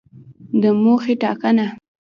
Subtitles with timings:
[0.61, 1.67] د موخې ټاکنه